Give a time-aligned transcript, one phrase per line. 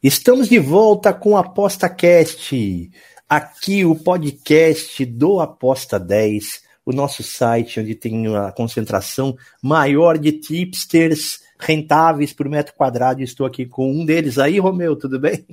[0.00, 2.88] Estamos de volta com o ApostaCast,
[3.28, 10.30] aqui o podcast do Aposta 10, o nosso site onde tem a concentração maior de
[10.30, 13.24] tipsters rentáveis por metro quadrado.
[13.24, 14.38] Estou aqui com um deles.
[14.38, 15.44] Aí, Romeu, tudo bem?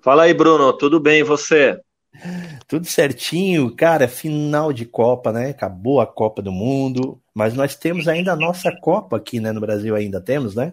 [0.00, 1.80] Fala aí, Bruno, tudo bem e você?
[2.66, 4.08] Tudo certinho, cara.
[4.08, 5.50] Final de Copa, né?
[5.50, 9.52] Acabou a Copa do Mundo, mas nós temos ainda a nossa Copa aqui, né?
[9.52, 10.72] No Brasil ainda temos, né?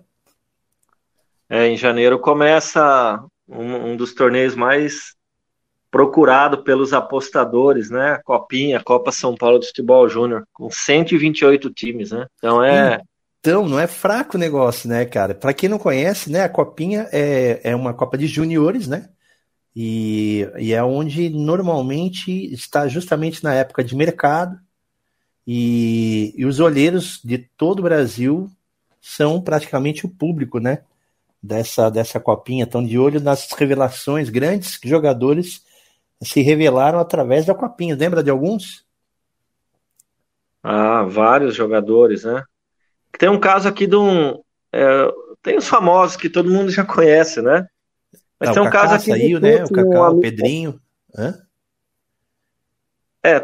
[1.54, 5.14] É, em janeiro começa um, um dos torneios mais
[5.92, 8.20] procurado pelos apostadores, né?
[8.26, 12.26] Copinha, Copa São Paulo de Futebol Júnior, com 128 times, né?
[12.40, 13.00] Então é.
[13.40, 15.36] Então, não é fraco o negócio, né, cara?
[15.36, 19.10] Para quem não conhece, né, a Copinha é, é uma Copa de Juniores, né?
[19.76, 24.58] E, e é onde normalmente está justamente na época de mercado.
[25.46, 28.50] E, e os olheiros de todo o Brasil
[29.00, 30.80] são praticamente o público, né?
[31.44, 35.62] Dessa, dessa copinha, estão de olho nas revelações, grandes jogadores
[36.24, 37.98] se revelaram através da copinha.
[37.98, 38.86] Lembra de alguns?
[40.64, 42.42] Ah, vários jogadores, né?
[43.20, 44.42] Tem um caso aqui de um.
[44.72, 47.68] É, tem os famosos que todo mundo já conhece, né?
[48.40, 49.12] Mas Não, tem um Cacá caso aqui.
[49.12, 49.64] Saiu, né?
[49.66, 50.80] O Cacá, um o Pedrinho.
[51.16, 51.36] Hã?
[53.26, 53.40] É,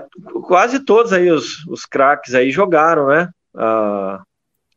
[0.48, 3.30] quase todos aí os, os craques aí jogaram, né?
[3.54, 4.24] A,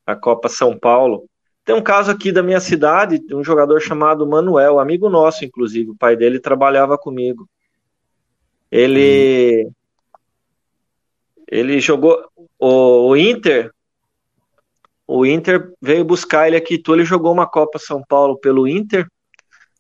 [0.07, 1.29] a Copa São Paulo.
[1.65, 5.91] Tem um caso aqui da minha cidade, de um jogador chamado Manuel, amigo nosso, inclusive.
[5.91, 7.49] O pai dele trabalhava comigo.
[8.71, 9.67] Ele.
[9.67, 9.73] Hum.
[11.49, 12.19] Ele jogou.
[12.59, 13.71] O, o, Inter.
[15.07, 16.79] O Inter veio buscar ele aqui.
[16.79, 19.07] Tu ele jogou uma Copa São Paulo pelo Inter.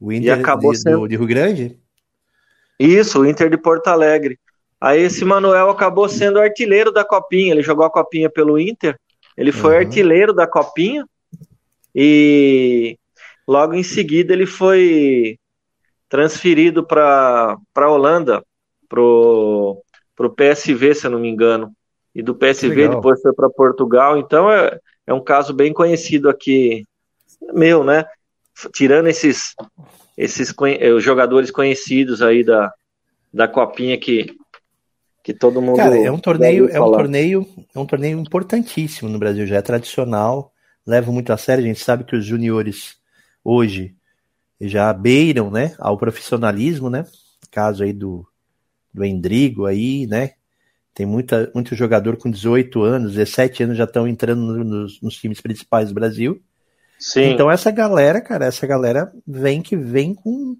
[0.00, 1.08] O Inter e acabou de, sendo...
[1.08, 1.78] de Rio Grande?
[2.78, 4.38] Isso, o Inter de Porto Alegre.
[4.80, 7.52] Aí esse Manuel acabou sendo artilheiro da Copinha.
[7.52, 8.96] Ele jogou a Copinha pelo Inter.
[9.36, 9.80] Ele foi uhum.
[9.80, 11.06] artilheiro da Copinha.
[11.94, 12.96] E
[13.46, 15.38] logo em seguida ele foi
[16.08, 18.44] transferido para a Holanda,
[18.88, 19.82] pro,
[20.14, 21.72] pro PSV, se eu não me engano.
[22.14, 24.18] E do PSV depois foi para Portugal.
[24.18, 26.84] Então é, é um caso bem conhecido aqui,
[27.54, 28.04] meu, né?
[28.74, 29.54] Tirando esses,
[30.16, 32.70] esses eh, os jogadores conhecidos aí da,
[33.32, 34.36] da copinha que,
[35.24, 35.76] que todo mundo.
[35.76, 39.62] Cara, é um torneio, é um torneio, é um torneio importantíssimo no Brasil, já é
[39.62, 40.51] tradicional
[40.86, 41.64] levam muito a sério.
[41.64, 42.96] A gente sabe que os juniores
[43.44, 43.94] hoje
[44.60, 47.04] já beiram, né, ao profissionalismo, né?
[47.50, 48.26] Caso aí do,
[48.92, 50.32] do Endrigo aí, né?
[50.94, 55.40] Tem muita, muito jogador com 18 anos, 17 anos já estão entrando nos, nos times
[55.40, 56.40] principais do Brasil.
[56.98, 57.32] Sim.
[57.32, 60.56] Então essa galera, cara, essa galera vem que vem com,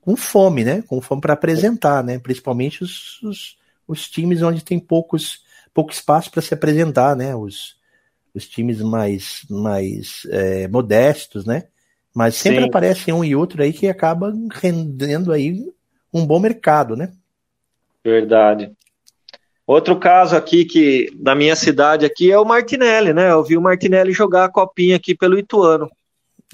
[0.00, 0.82] com fome, né?
[0.82, 2.18] Com fome para apresentar, né?
[2.18, 5.44] Principalmente os, os, os, times onde tem poucos,
[5.74, 7.34] pouco espaço para se apresentar, né?
[7.34, 7.76] Os,
[8.36, 11.64] os times mais, mais é, modestos, né?
[12.14, 12.68] Mas sempre Sim.
[12.68, 15.64] aparece um e outro aí que acaba rendendo aí
[16.12, 17.12] um bom mercado, né?
[18.04, 18.72] Verdade.
[19.66, 23.32] Outro caso aqui que da minha cidade aqui é o Martinelli, né?
[23.32, 25.90] Eu vi o Martinelli jogar a copinha aqui pelo Ituano.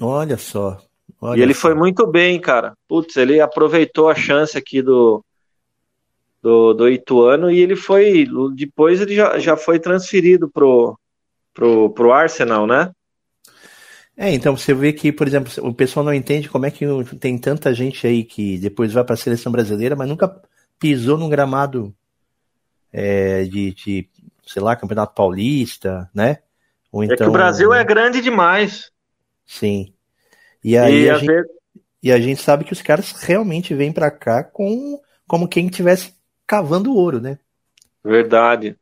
[0.01, 0.81] Olha só.
[1.21, 1.63] Olha e ele só.
[1.63, 2.75] foi muito bem, cara.
[2.89, 5.23] Putz, ele aproveitou a chance aqui do,
[6.41, 8.27] do, do Ituano e ele foi.
[8.55, 10.99] Depois ele já, já foi transferido pro,
[11.53, 12.91] pro, pro Arsenal, né?
[14.17, 16.87] É, então você vê que, por exemplo, o pessoal não entende como é que
[17.19, 20.41] tem tanta gente aí que depois vai para a seleção brasileira, mas nunca
[20.79, 21.95] pisou num gramado
[22.93, 24.09] é, de, de,
[24.47, 26.39] sei lá, Campeonato Paulista, né?
[26.91, 28.93] Ou então, é que o então, Brasil é grande demais.
[29.47, 29.95] Sim.
[30.63, 31.51] E aí e a, gente,
[32.03, 36.15] e a gente sabe que os caras realmente vêm para cá com como quem estivesse
[36.47, 37.39] cavando ouro, né?
[38.05, 38.77] Verdade.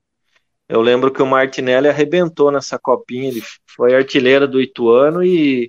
[0.70, 5.68] Eu lembro que o Martinelli arrebentou nessa copinha, ele foi artilheiro do Ituano e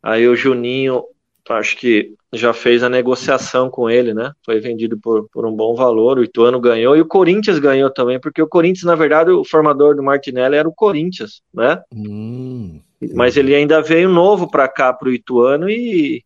[0.00, 1.02] aí o Juninho,
[1.50, 4.32] acho que já fez a negociação com ele, né?
[4.44, 8.20] Foi vendido por, por um bom valor, o Ituano ganhou e o Corinthians ganhou também,
[8.20, 11.82] porque o Corinthians, na verdade, o formador do Martinelli era o Corinthians, né?
[11.92, 12.80] Hum,
[13.14, 16.22] Mas ele ainda veio novo para cá, para o Ituano e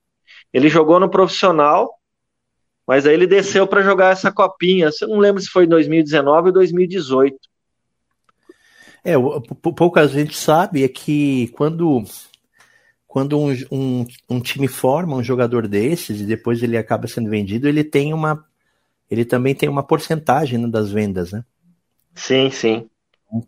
[0.52, 1.90] ele jogou no profissional,
[2.86, 4.90] mas aí ele desceu para jogar essa copinha.
[5.00, 7.47] Eu não lembro se foi em 2019 ou 2018.
[9.04, 9.14] É,
[9.74, 12.04] pouca gente sabe é que quando
[13.08, 17.66] quando um, um, um, time forma um jogador desses e depois ele acaba sendo vendido,
[17.66, 18.44] ele tem uma.
[19.10, 21.42] Ele também tem uma porcentagem né, das vendas, né?
[22.14, 22.88] Sim, sim.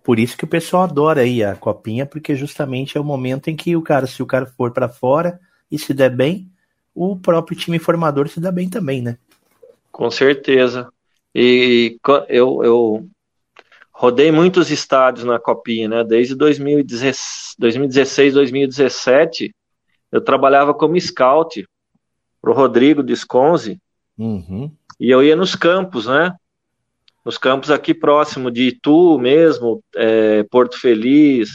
[0.03, 3.57] Por isso que o pessoal adora aí a copinha, porque justamente é o momento em
[3.57, 5.39] que o cara, se o cara for para fora
[5.71, 6.51] e se der bem,
[6.95, 9.19] o próprio time formador se dá bem também, né?
[9.93, 10.91] Com certeza.
[11.35, 11.99] E
[12.29, 13.09] eu, eu
[14.01, 16.03] rodei muitos estádios na Copinha, né?
[16.03, 19.55] Desde 2016, 2017,
[20.11, 21.69] eu trabalhava como scout
[22.41, 23.79] pro Rodrigo Disconzi.
[24.17, 24.73] Uhum.
[24.99, 26.35] E eu ia nos campos, né?
[27.23, 31.51] Nos campos aqui próximo de Itu mesmo, é, Porto Feliz,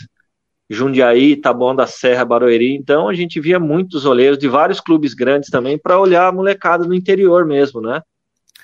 [0.69, 2.75] Jundiaí, Taboão da Serra, Barueri.
[2.75, 6.85] Então a gente via muitos olheiros de vários clubes grandes também para olhar a molecada
[6.85, 8.03] no interior mesmo, né?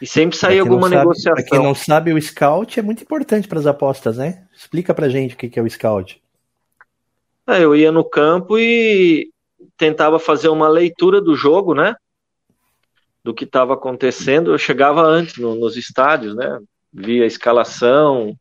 [0.02, 1.34] E sempre saía alguma sabe, negociação.
[1.36, 4.48] Para quem não sabe, o scout é muito importante para as apostas, né?
[4.52, 6.20] Explica para gente o que é o scout.
[7.48, 9.30] É, eu ia no campo e
[9.78, 11.96] tentava fazer uma leitura do jogo, né?
[13.24, 14.52] Do que estava acontecendo.
[14.52, 16.60] Eu chegava antes no, nos estádios, né?
[16.92, 18.36] Via a escalação,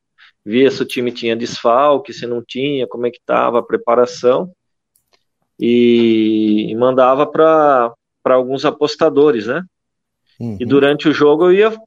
[0.44, 4.50] via se o time tinha desfalque, se não tinha, como é que estava a preparação.
[5.58, 7.92] E, e mandava para
[8.24, 9.62] alguns apostadores, né?
[10.40, 10.56] Uhum.
[10.58, 11.80] E durante o jogo eu ia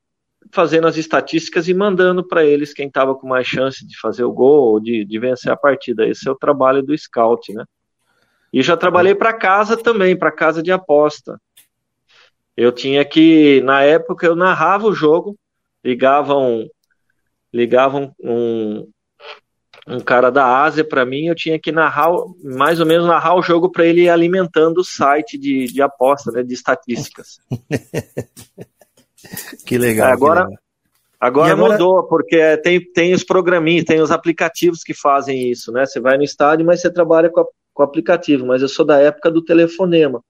[0.51, 4.31] fazendo as estatísticas e mandando para eles quem estava com mais chance de fazer o
[4.31, 6.07] gol ou de, de vencer a partida.
[6.07, 7.65] Esse é o trabalho do scout, né?
[8.51, 11.41] E já trabalhei para casa também, para casa de aposta.
[12.55, 15.35] Eu tinha que, na época, eu narrava o jogo,
[15.83, 16.69] ligavam,
[17.51, 18.87] ligavam um,
[19.87, 22.09] um cara da Ásia para mim, eu tinha que narrar,
[22.43, 26.31] mais ou menos narrar o jogo para ele ir alimentando o site de, de aposta,
[26.31, 27.39] né, de estatísticas.
[29.65, 30.11] que legal.
[30.11, 30.63] Agora, que legal.
[31.19, 35.85] Agora, agora, mudou, porque tem, tem os programinhos, tem os aplicativos que fazem isso, né?
[35.85, 38.45] Você vai no estádio, mas você trabalha com, a, com o aplicativo.
[38.45, 40.21] Mas eu sou da época do telefonema.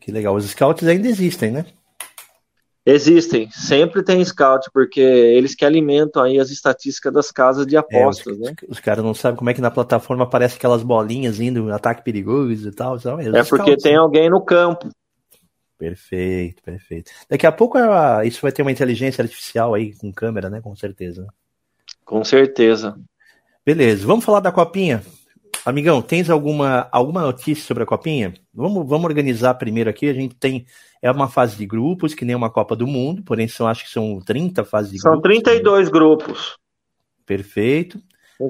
[0.00, 0.34] Que legal.
[0.34, 1.66] Os scouts ainda existem, né?
[2.84, 8.26] Existem, sempre tem scout, porque eles que alimentam aí as estatísticas das casas de apostas,
[8.26, 8.54] é, os, né?
[8.68, 12.68] Os caras não sabem como é que na plataforma aparece aquelas bolinhas indo, ataque perigoso
[12.68, 12.98] e tal.
[12.98, 13.98] São é porque scouts, tem né?
[13.98, 14.88] alguém no campo.
[15.78, 17.12] Perfeito, perfeito.
[17.28, 20.60] Daqui a pouco é isso vai ter uma inteligência artificial aí com câmera, né?
[20.60, 21.26] Com certeza.
[22.04, 22.96] Com certeza.
[23.64, 25.04] Beleza, vamos falar da copinha?
[25.64, 28.34] Amigão, tens alguma, alguma notícia sobre a copinha?
[28.52, 30.08] Vamos, vamos organizar primeiro aqui.
[30.08, 30.66] A gente tem
[31.00, 33.90] é uma fase de grupos, que nem uma Copa do Mundo, porém são, acho que
[33.90, 35.34] são 30 fases de são grupos.
[35.34, 35.92] São 32 né?
[35.92, 36.58] grupos.
[37.26, 38.00] Perfeito.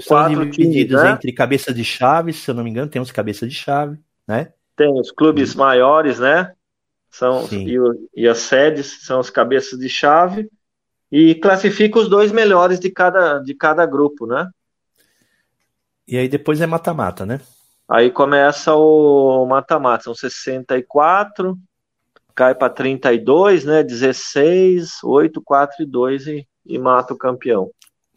[0.00, 1.12] São divididos né?
[1.12, 4.52] entre cabeças de chave, se eu não me engano, tem uns cabeças de chave, né?
[4.76, 6.52] Tem os clubes maiores, né?
[7.10, 7.76] São, e,
[8.16, 10.48] e, as sedes são as cabeças de chave
[11.10, 14.48] e classifica os dois melhores de cada, de cada grupo, né?
[16.06, 17.40] E aí depois é mata-mata, né?
[17.88, 21.58] Aí começa o mata-mata, são 64,
[22.34, 23.82] cai para 32, né?
[23.82, 27.70] 16, 8, 4 e 2 e, e mata o campeão.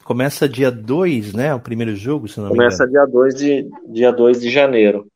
[0.04, 1.54] Começa dia 2, né?
[1.54, 3.08] O primeiro jogo, se não Começa me engano.
[3.08, 5.08] dia 2 de, dia 2 de janeiro.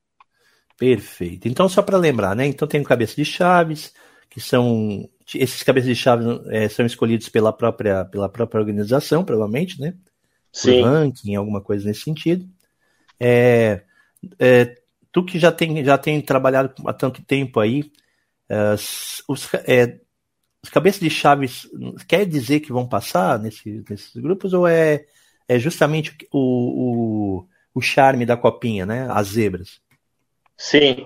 [0.77, 1.47] Perfeito.
[1.47, 2.45] Então, só para lembrar, né?
[2.45, 3.93] Então tem o cabeça de chaves,
[4.29, 5.07] que são.
[5.35, 9.93] Esses cabeças de chaves é, são escolhidos pela própria, pela própria organização, provavelmente, né?
[10.51, 10.81] Sim.
[10.81, 12.47] Por ranking, alguma coisa nesse sentido.
[13.19, 13.83] É,
[14.37, 14.75] é,
[15.11, 17.91] tu que já tem, já tem trabalhado há tanto tempo aí,
[18.49, 18.73] Uh,
[19.27, 19.99] os, é,
[20.63, 21.69] os cabeças de chaves
[22.07, 25.05] quer dizer que vão passar nesse, nesses grupos ou é,
[25.47, 29.07] é justamente o, o, o charme da copinha, né?
[29.11, 29.79] As zebras.
[30.57, 31.05] Sim.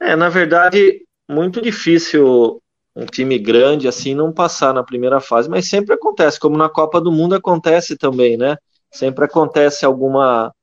[0.00, 2.62] É, na verdade, muito difícil
[2.94, 7.00] um time grande assim não passar na primeira fase, mas sempre acontece, como na Copa
[7.00, 8.56] do Mundo acontece também, né?
[8.90, 10.54] Sempre acontece alguma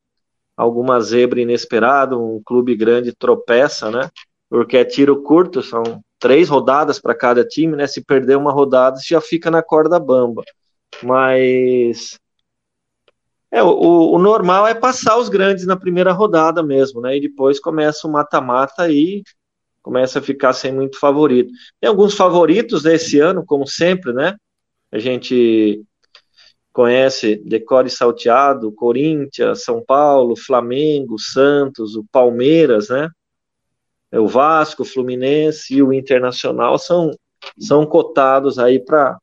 [0.56, 4.10] alguma zebra inesperada, um clube grande tropeça, né?
[4.50, 7.88] Porque é tiro curto, são três rodadas para cada time, né?
[7.88, 10.44] Se perder uma rodada, já fica na corda bamba.
[11.04, 12.18] Mas
[13.52, 17.18] é, o, o, normal é passar os grandes na primeira rodada mesmo, né?
[17.18, 19.24] E depois começa o mata-mata e
[19.82, 21.52] começa a ficar sem muito favorito.
[21.80, 24.36] Tem alguns favoritos nesse ano, como sempre, né?
[24.92, 25.84] A gente
[26.76, 33.10] conhece Decore Salteado, Corinthians, São Paulo, Flamengo, Santos, o Palmeiras, né?
[34.12, 37.12] É, o Vasco, o Fluminense e o Internacional são,
[37.58, 39.18] são cotados aí para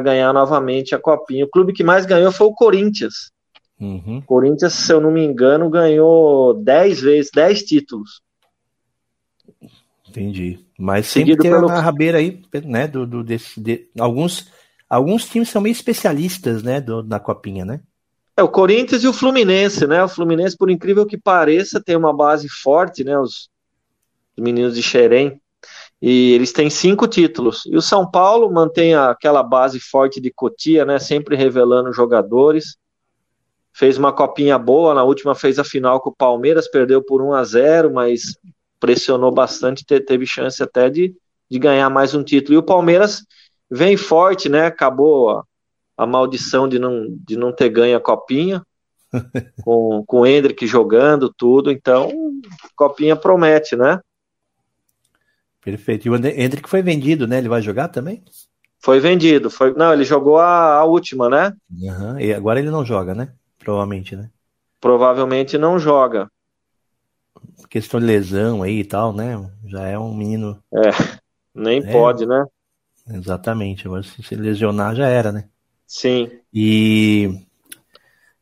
[0.00, 1.44] ganhar novamente a Copinha.
[1.44, 3.32] O clube que mais ganhou foi o Corinthians.
[3.80, 4.22] Uhum.
[4.24, 8.22] Corinthians, se eu não me engano, ganhou 10 vezes, 10 títulos.
[10.08, 10.60] Entendi.
[10.78, 11.66] Mas sempre tem pelo...
[11.66, 12.86] uma rabeira aí, né?
[12.86, 14.52] Do, do, desse, de, alguns,
[14.92, 16.78] alguns times são meio especialistas, né?
[16.78, 17.80] Do, na Copinha, né?
[18.36, 20.04] É, o Corinthians e o Fluminense, né?
[20.04, 23.18] O Fluminense, por incrível que pareça, tem uma base forte, né?
[23.18, 23.48] Os,
[24.36, 25.40] os meninos de Xerém.
[26.00, 27.62] E eles têm cinco títulos.
[27.66, 30.98] E o São Paulo mantém aquela base forte de Cotia, né?
[30.98, 32.76] Sempre revelando jogadores.
[33.72, 37.32] Fez uma copinha boa, na última fez a final com o Palmeiras, perdeu por 1
[37.32, 38.36] a 0 mas
[38.78, 41.14] pressionou bastante, teve chance até de,
[41.50, 42.54] de ganhar mais um título.
[42.54, 43.24] E o Palmeiras
[43.72, 44.66] vem forte, né?
[44.66, 45.44] Acabou a,
[45.96, 48.62] a maldição de não, de não ter ganho a copinha.
[49.62, 52.10] com, com o Hendrick jogando tudo, então
[52.74, 54.00] copinha promete, né?
[55.62, 56.06] Perfeito.
[56.06, 57.38] E o Hendrick foi vendido, né?
[57.38, 58.24] Ele vai jogar também?
[58.80, 59.48] Foi vendido.
[59.48, 59.72] Foi...
[59.74, 61.52] Não, ele jogou a, a última, né?
[61.70, 62.18] Uhum.
[62.18, 63.32] E agora ele não joga, né?
[63.58, 64.28] Provavelmente, né?
[64.80, 66.28] Provavelmente não joga.
[67.70, 69.48] Questão de lesão aí e tal, né?
[69.66, 70.58] Já é um menino.
[70.74, 70.90] É,
[71.54, 72.44] nem é, pode, né?
[73.12, 73.86] Exatamente.
[73.86, 75.48] Agora se se lesionar já era, né?
[75.86, 76.30] Sim.
[76.52, 77.30] E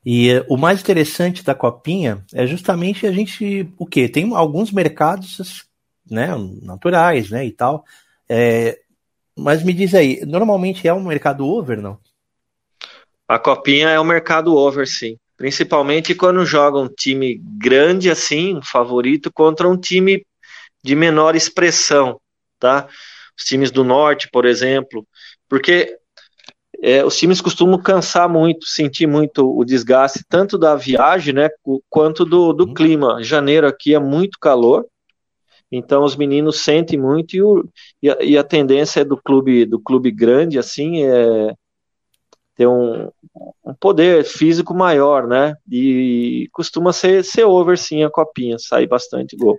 [0.04, 5.66] e o mais interessante da copinha é justamente a gente o que tem alguns mercados
[6.10, 6.28] né,
[6.62, 7.84] naturais, né, e tal.
[8.28, 8.80] É,
[9.36, 11.98] mas me diz aí, normalmente é um mercado over, não?
[13.28, 15.16] A copinha é um mercado over, sim.
[15.36, 20.24] Principalmente quando joga um time grande assim, um favorito, contra um time
[20.82, 22.20] de menor expressão,
[22.58, 22.88] tá?
[23.40, 25.06] Os times do norte, por exemplo,
[25.48, 25.96] porque
[26.82, 31.48] é, os times costumam cansar muito, sentir muito o desgaste, tanto da viagem, né,
[31.88, 32.74] quanto do, do uhum.
[32.74, 33.22] clima.
[33.22, 34.86] Janeiro aqui é muito calor,
[35.72, 37.64] então os meninos sentem muito e, o,
[38.02, 41.54] e, a, e, a, tendência é do clube do clube grande assim é
[42.56, 43.08] ter um,
[43.64, 45.54] um, poder físico maior, né?
[45.70, 49.58] E costuma ser, ser over sim a copinha, sai bastante gol.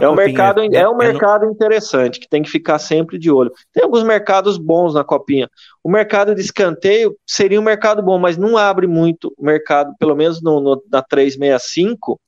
[0.00, 3.52] É um mercado é, é um mercado interessante que tem que ficar sempre de olho.
[3.72, 5.48] Tem alguns mercados bons na copinha.
[5.82, 10.16] O mercado de escanteio seria um mercado bom, mas não abre muito o mercado, pelo
[10.16, 12.18] menos no, no na 365,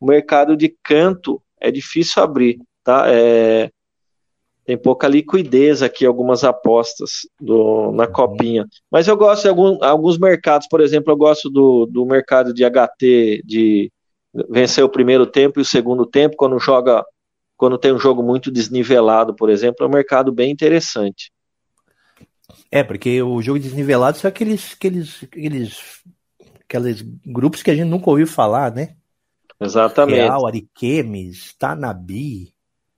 [0.00, 3.04] o mercado de canto é difícil abrir, tá?
[3.08, 3.70] É,
[4.68, 8.12] tem pouca liquidez aqui, algumas apostas do, na uhum.
[8.12, 8.66] copinha.
[8.90, 12.64] Mas eu gosto de algum, alguns mercados, por exemplo, eu gosto do, do mercado de
[12.64, 13.90] HT, de
[14.48, 17.04] vencer o primeiro tempo e o segundo tempo, quando joga,
[17.56, 21.32] quando tem um jogo muito desnivelado, por exemplo, é um mercado bem interessante.
[22.70, 26.02] É, porque o jogo desnivelado são aqueles, aqueles, aqueles,
[26.60, 28.96] aqueles grupos que a gente nunca ouviu falar, né?
[29.60, 30.20] Exatamente.
[30.20, 32.54] Real, Ariquemes, Tanabi.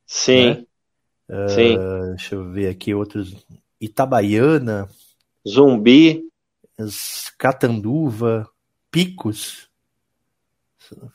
[0.06, 0.66] Sim.
[1.28, 1.48] Né?
[1.48, 1.76] Sim.
[1.78, 3.34] Uh, deixa eu ver aqui outros.
[3.80, 4.88] Itabaiana.
[5.48, 6.24] Zumbi.
[7.38, 8.48] Catanduva.
[8.90, 9.69] Picos.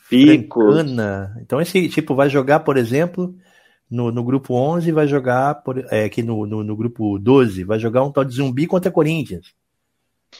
[0.09, 0.75] Picos.
[0.75, 1.37] Francana.
[1.41, 3.35] Então esse tipo vai jogar, por exemplo,
[3.89, 7.79] no, no grupo 11 vai jogar por, é, aqui no, no, no, grupo 12 vai
[7.79, 9.53] jogar um tal de Zumbi contra Corinthians.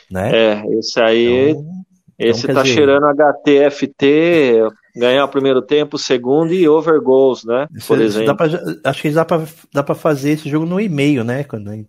[0.10, 0.32] Né?
[0.34, 1.86] É, esse aí então,
[2.18, 2.75] esse então, tá dizer...
[2.75, 4.62] cheirando HTFT,
[4.96, 7.68] ganhar o primeiro tempo, o segundo e over goals, né?
[7.88, 8.36] Por exemplo.
[8.36, 8.48] Pra,
[8.86, 11.44] acho que dá para dá pra fazer esse jogo no e-mail, né?
[11.44, 11.86] Quando, né?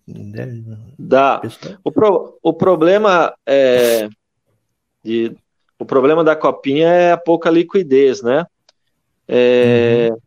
[0.98, 1.40] Dá.
[1.84, 4.08] O, pro, o problema é.
[5.04, 5.36] De,
[5.78, 8.46] o problema da copinha é a pouca liquidez, né?
[9.28, 10.18] É, uhum.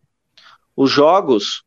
[0.76, 1.64] Os jogos,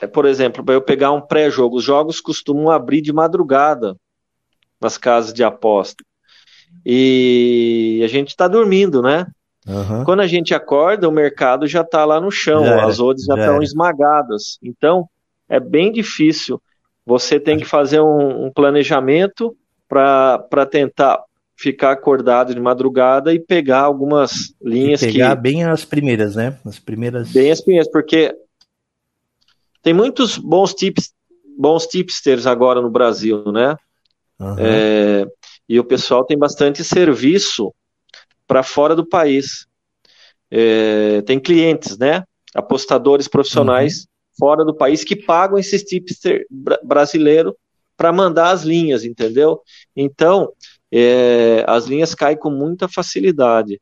[0.00, 3.96] é, por exemplo, para eu pegar um pré-jogo, os jogos costumam abrir de madrugada
[4.80, 6.02] nas casas de aposta.
[6.84, 9.26] E a gente está dormindo, né?
[9.66, 10.04] Uhum.
[10.04, 13.34] Quando a gente acorda, o mercado já está lá no chão, já as odds já
[13.34, 14.58] estão esmagadas.
[14.62, 15.06] Então,
[15.48, 16.60] é bem difícil.
[17.04, 19.54] Você tem que fazer um, um planejamento
[19.88, 21.22] para tentar
[21.60, 25.42] ficar acordado de madrugada e pegar algumas linhas e pegar que...
[25.42, 26.58] bem as primeiras, né?
[26.64, 27.30] As primeiras.
[27.30, 28.34] Bem as primeiras, porque
[29.82, 31.12] tem muitos bons tips,
[31.58, 33.76] bons tipsters agora no Brasil, né?
[34.38, 34.56] Uhum.
[34.58, 35.26] É,
[35.68, 37.74] e o pessoal tem bastante serviço
[38.46, 39.66] para fora do país.
[40.50, 42.24] É, tem clientes, né?
[42.54, 44.06] Apostadores profissionais uhum.
[44.38, 46.46] fora do país que pagam esses tipster
[46.82, 47.54] brasileiro
[47.98, 49.60] para mandar as linhas, entendeu?
[49.94, 50.50] Então,
[50.92, 53.80] é, as linhas caem com muita facilidade.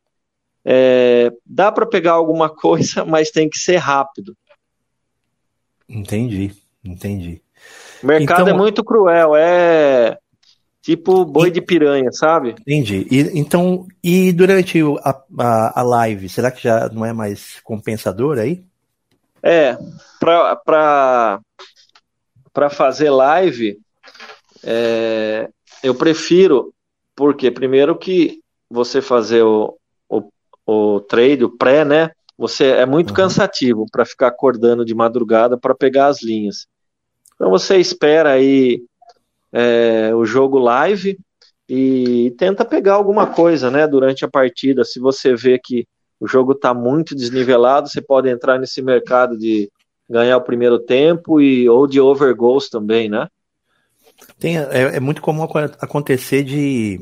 [0.65, 4.37] É, dá para pegar alguma coisa, mas tem que ser rápido.
[5.89, 6.53] Entendi,
[6.85, 7.43] entendi.
[8.03, 8.55] O mercado então...
[8.55, 10.19] é muito cruel, é
[10.89, 11.51] Tipo boi e...
[11.51, 12.55] de piranha, sabe?
[12.61, 13.07] Entendi.
[13.11, 18.39] E, então, e durante a, a, a, live, será que já não é mais compensador
[18.39, 18.65] aí?
[19.43, 19.77] É,
[20.19, 21.41] para
[22.71, 23.79] fazer live,
[24.65, 25.51] é,
[25.83, 26.73] eu prefiro,
[27.19, 29.77] porque primeiro que você fazer o,
[30.09, 30.31] o,
[30.65, 32.13] o trade, o pré, né?
[32.39, 33.17] Você é muito uhum.
[33.17, 36.69] cansativo para ficar acordando de madrugada para pegar as linhas.
[37.35, 38.85] Então você espera aí
[39.53, 41.19] é, o jogo live
[41.69, 44.85] e tenta pegar alguma coisa, né, durante a partida.
[44.85, 45.89] Se você vê que
[46.21, 49.69] o jogo está muito desnivelado, você pode entrar nesse mercado de
[50.09, 53.27] ganhar o primeiro tempo e ou de over goals também, né?
[54.39, 57.01] Tem, é, é muito comum acontecer de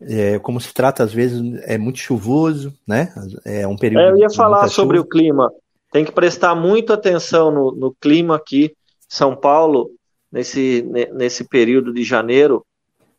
[0.00, 3.12] é, como se trata às vezes é muito chuvoso, né?
[3.44, 4.02] É um período.
[4.02, 5.06] É, eu ia falar sobre chuva.
[5.06, 5.52] o clima.
[5.90, 8.74] Tem que prestar muita atenção no, no clima aqui,
[9.08, 9.90] São Paulo,
[10.30, 12.64] nesse, nesse período de janeiro.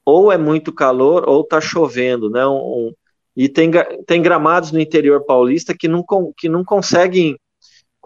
[0.05, 2.45] Ou é muito calor ou está chovendo, né?
[2.45, 2.93] Um, um,
[3.35, 3.71] e tem,
[4.05, 6.03] tem gramados no interior paulista que não,
[6.37, 7.37] que não conseguem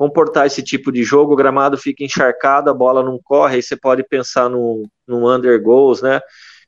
[0.01, 1.33] comportar esse tipo de jogo.
[1.33, 3.57] O gramado fica encharcado, a bola não corre.
[3.57, 6.19] Aí você pode pensar no, no under goals, né?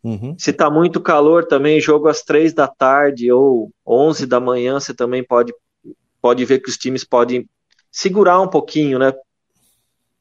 [0.03, 0.35] Uhum.
[0.37, 4.93] Se está muito calor também, jogo às três da tarde ou onze da manhã, você
[4.93, 5.51] também pode,
[6.21, 7.49] pode ver que os times podem
[7.91, 9.11] segurar um pouquinho, né?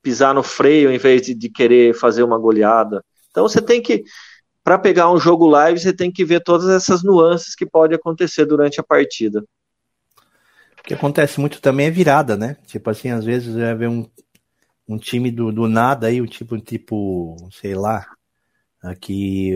[0.00, 3.04] Pisar no freio em vez de, de querer fazer uma goleada.
[3.31, 4.04] Então você tem que,
[4.64, 8.47] para pegar um jogo live, você tem que ver todas essas nuances que podem acontecer
[8.47, 9.45] durante a partida.
[10.83, 12.57] O que acontece muito também é virada, né?
[12.67, 14.07] Tipo assim, às vezes vai ver um,
[14.89, 18.07] um time do, do nada aí, um tipo, tipo, sei lá,
[18.83, 19.53] Aqui,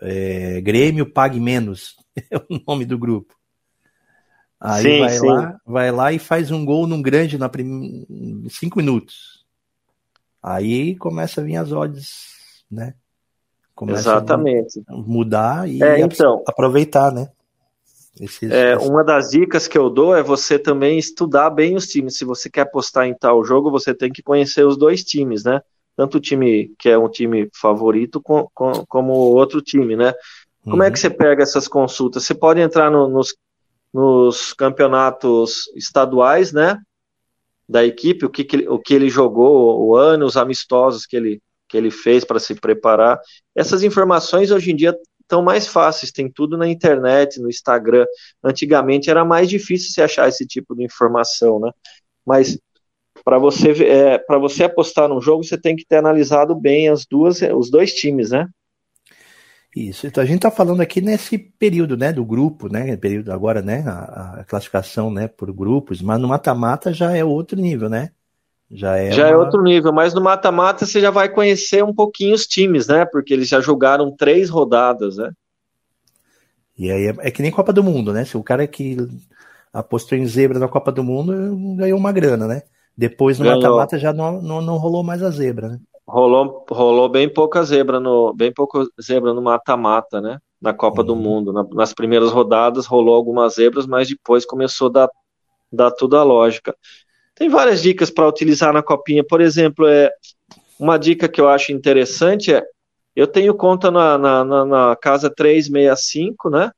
[0.00, 1.96] é, Grêmio Pague Menos
[2.30, 3.34] é o nome do grupo.
[4.60, 5.26] Aí sim, vai, sim.
[5.26, 8.06] Lá, vai lá e faz um gol num grande na prim...
[8.48, 9.44] cinco minutos.
[10.40, 12.94] Aí começa a vir as odds, né?
[13.74, 14.80] Começa Exatamente.
[14.88, 17.28] A mudar e é, então, aproveitar, né?
[18.20, 18.88] Esses, é, esses...
[18.88, 22.16] Uma das dicas que eu dou é você também estudar bem os times.
[22.16, 25.60] Se você quer apostar em tal jogo, você tem que conhecer os dois times, né?
[25.98, 30.14] tanto o time que é um time favorito com, com, como outro time, né?
[30.62, 30.84] Como uhum.
[30.84, 32.22] é que você pega essas consultas?
[32.22, 33.34] Você pode entrar no, nos,
[33.92, 36.78] nos campeonatos estaduais, né?
[37.68, 41.42] Da equipe, o que, que, o que ele jogou, o ano, os amistosos que ele,
[41.68, 43.18] que ele fez para se preparar.
[43.52, 44.96] Essas informações hoje em dia
[45.28, 48.06] estão mais fáceis, tem tudo na internet, no Instagram.
[48.42, 51.70] Antigamente era mais difícil se achar esse tipo de informação, né?
[52.26, 52.58] Mas
[53.24, 57.04] para você é, para você apostar num jogo, você tem que ter analisado bem as
[57.04, 58.48] duas, os dois times, né?
[59.76, 60.06] Isso.
[60.06, 63.84] Então a gente está falando aqui nesse período, né, do grupo, né, período agora, né,
[63.86, 68.10] a, a classificação, né, por grupos, mas no mata-mata já é outro nível, né?
[68.70, 69.42] Já é Já é uma...
[69.42, 73.04] é outro nível, mas no mata-mata você já vai conhecer um pouquinho os times, né?
[73.04, 75.30] Porque eles já jogaram três rodadas, né?
[76.78, 78.24] E aí é, é que nem Copa do Mundo, né?
[78.24, 78.96] Se o cara que
[79.72, 81.32] apostou em zebra na Copa do Mundo
[81.76, 82.62] ganhou uma grana, né?
[82.96, 85.78] Depois no mata-mata já não, não, não, rolou mais a zebra, né?
[86.06, 90.38] Rolou, rolou bem pouca zebra no bem pouca zebra no mata-mata, né?
[90.60, 91.06] Na Copa uhum.
[91.06, 91.52] do Mundo.
[91.52, 95.08] Na, nas primeiras rodadas rolou algumas zebras, mas depois começou a dar,
[95.72, 96.74] dar tudo a lógica.
[97.38, 99.22] Tem várias dicas para utilizar na copinha.
[99.22, 100.10] Por exemplo, é
[100.78, 102.64] uma dica que eu acho interessante é
[103.14, 106.70] eu tenho conta na, na, na, na casa 365, né?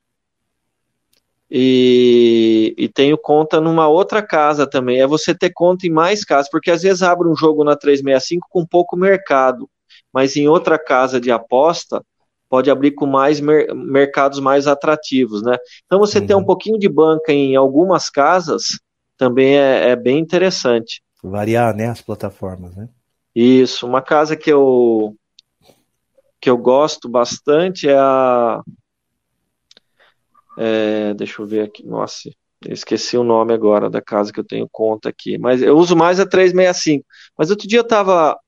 [1.50, 5.00] E, e, tenho conta numa outra casa também.
[5.00, 8.46] É você ter conta em mais casas, porque às vezes abre um jogo na 365
[8.48, 9.68] com pouco mercado,
[10.12, 12.02] mas em outra casa de aposta
[12.48, 15.56] pode abrir com mais mer mercados mais atrativos, né?
[15.84, 16.26] Então você uhum.
[16.26, 18.78] ter um pouquinho de banca em algumas casas
[19.20, 21.02] também é, é bem interessante.
[21.22, 22.88] Variar, né, as plataformas, né?
[23.36, 23.86] Isso.
[23.86, 25.14] Uma casa que eu
[26.40, 28.62] que eu gosto bastante é a
[30.56, 31.86] é, deixa eu ver aqui.
[31.86, 32.30] Nossa,
[32.64, 35.36] eu esqueci o nome agora da casa que eu tenho conta aqui.
[35.36, 37.04] Mas eu uso mais a 365.
[37.36, 38.38] Mas outro dia eu tava.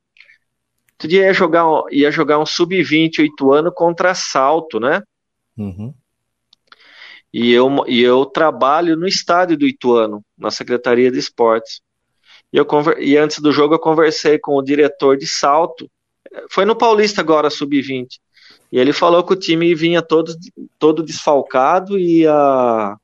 [0.93, 5.03] Outro dia ia jogar, ia jogar um sub-20 oito anos contra Salto, né?
[5.55, 5.93] Uhum.
[7.33, 11.81] E eu, e eu trabalho no estádio do Ituano, na Secretaria de Esportes.
[12.53, 12.67] E, eu,
[12.99, 15.91] e antes do jogo eu conversei com o diretor de salto.
[16.51, 18.19] Foi no Paulista agora, sub-20.
[18.71, 20.35] E ele falou que o time vinha todo,
[20.79, 22.97] todo desfalcado e ia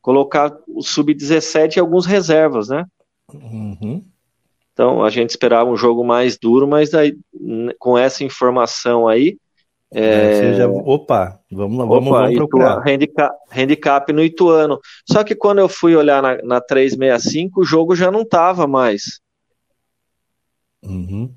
[0.00, 2.86] colocar o sub-17 e alguns reservas, né?
[3.32, 4.04] Uhum.
[4.72, 7.18] Então a gente esperava um jogo mais duro, mas daí,
[7.78, 9.36] com essa informação aí.
[9.92, 10.54] É...
[10.54, 10.68] Já...
[10.68, 12.86] Opa, vamos lá, vamos, Opa, vamos procurar.
[12.86, 14.78] handicap, handicap no Ituano.
[15.10, 19.20] Só que quando eu fui olhar na, na 365, o jogo já não tava mais.
[20.82, 21.32] Uhum.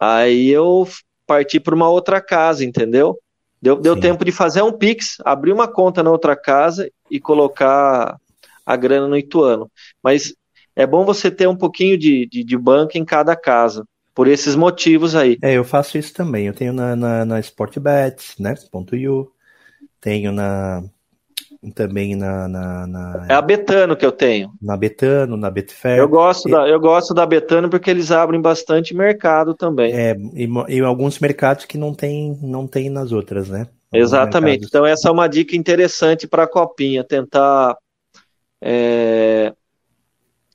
[0.00, 0.86] Aí eu
[1.26, 3.18] partir para uma outra casa, entendeu?
[3.60, 8.18] Deu, deu tempo de fazer um Pix, abrir uma conta na outra casa e colocar
[8.66, 9.70] a grana no Ituano.
[10.02, 10.34] Mas
[10.74, 14.54] é bom você ter um pouquinho de, de, de banco em cada casa, por esses
[14.54, 15.38] motivos aí.
[15.42, 16.46] É, eu faço isso também.
[16.46, 18.54] Eu tenho na, na, na Sportbets, né?
[18.70, 19.30] Ponto .io,
[20.00, 20.82] tenho na
[21.70, 24.50] também na, na, na, É a Betano que eu tenho.
[24.60, 25.98] Na Betano, na Betfair.
[25.98, 29.92] Eu gosto, da, eu gosto da Betano porque eles abrem bastante mercado também.
[29.94, 33.68] É, e, e alguns mercados que não tem, não tem nas outras, né?
[33.92, 34.44] Alguns Exatamente.
[34.44, 34.68] Mercados...
[34.68, 37.76] Então essa é uma dica interessante para a Copinha, tentar
[38.60, 39.52] é,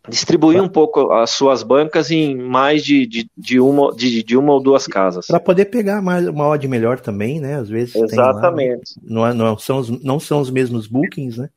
[0.08, 4.54] distribuir um pouco as suas bancas em mais de, de, de, uma, de, de uma
[4.54, 5.28] ou duas casas.
[5.28, 7.56] Para poder pegar mais, uma odd melhor também, né?
[7.56, 7.96] Às vezes.
[7.96, 8.96] Exatamente.
[9.04, 11.50] Lá, não, não, são os, não são os mesmos bookings, né?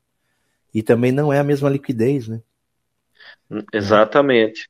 [0.75, 2.41] E também não é a mesma liquidez, né?
[3.73, 4.69] Exatamente.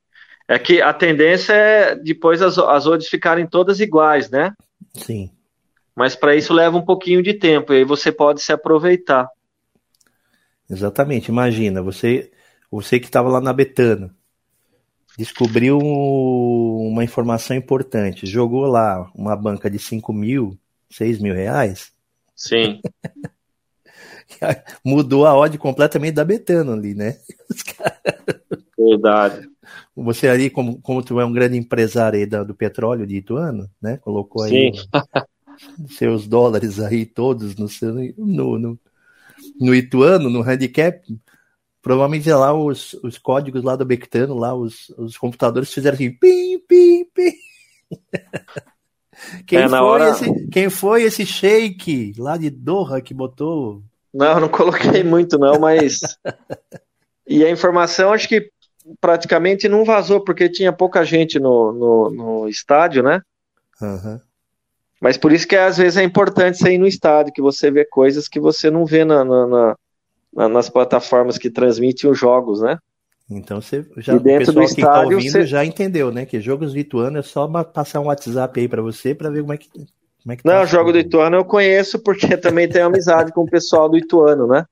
[0.49, 4.53] É que a tendência é depois as, as odds ficarem todas iguais, né?
[4.95, 5.31] Sim.
[5.95, 9.29] Mas para isso leva um pouquinho de tempo, e aí você pode se aproveitar.
[10.69, 11.29] Exatamente.
[11.31, 12.31] Imagina, você
[12.71, 14.15] você que estava lá na Betano,
[15.19, 20.59] descobriu uma informação importante, jogou lá uma banca de 5 mil,
[20.91, 21.93] 6 mil reais.
[22.35, 22.81] Sim.
[24.85, 27.19] Mudou a odd completamente da Betano ali, né?
[28.79, 29.49] Verdade.
[29.95, 33.69] Você ali, como, como tu é um grande empresário aí do, do petróleo de Ituano,
[33.81, 33.99] né?
[33.99, 34.73] Colocou aí
[35.91, 38.79] seus dólares aí todos no, seu, no, no,
[39.61, 41.03] no Ituano, no handicap,
[41.83, 46.59] Provavelmente lá os, os códigos lá do Bectano, lá os, os computadores fizeram assim, pim,
[46.69, 47.33] pim, pim.
[49.47, 50.11] Quem, é, foi hora...
[50.11, 53.83] esse, quem foi esse shake lá de Doha que botou?
[54.15, 56.01] Não, não coloquei muito não, mas...
[57.29, 58.51] e a informação acho que
[58.99, 63.21] praticamente não vazou, porque tinha pouca gente no, no, no estádio, né?
[63.81, 64.19] Uhum.
[65.01, 67.85] Mas por isso que às vezes é importante você ir no estádio, que você vê
[67.85, 69.77] coisas que você não vê na, na, na
[70.33, 72.79] nas plataformas que transmitem os jogos, né?
[73.31, 75.47] Então você já e dentro o pessoal do que está ouvindo você...
[75.47, 76.27] já entendeu, né?
[76.27, 79.53] Que jogos do Ituano é só passar um WhatsApp aí para você para ver como
[79.53, 79.69] é que
[80.23, 83.43] como é que tá Não, jogo do Ituano eu conheço porque também tenho amizade com
[83.43, 84.65] o pessoal do Ituano, né?